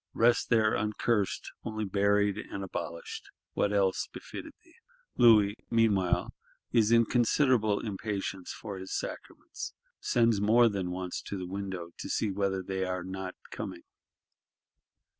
Rest 0.15 0.49
there 0.49 0.73
uncursed; 0.73 1.51
only 1.63 1.85
buried 1.85 2.35
and 2.35 2.63
abolished: 2.63 3.29
what 3.53 3.71
else 3.71 4.07
befitted 4.11 4.53
thee? 4.63 4.73
Louis, 5.15 5.55
meanwhile, 5.69 6.33
is 6.71 6.91
in 6.91 7.05
considerable 7.05 7.81
impatience 7.85 8.51
for 8.51 8.79
his 8.79 8.97
sacraments; 8.97 9.75
sends 9.99 10.41
more 10.41 10.69
than 10.69 10.89
once 10.89 11.21
to 11.21 11.37
the 11.37 11.45
window, 11.45 11.91
to 11.99 12.09
see 12.09 12.31
whether 12.31 12.63
they 12.63 12.83
are 12.83 13.03
not 13.03 13.35
coming. 13.51 13.83